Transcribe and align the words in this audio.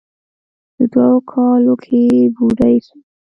دوو 0.93 1.17
کالو 1.31 1.73
کې 1.83 2.01
بوډۍ 2.35 2.75
سوه. 2.85 2.99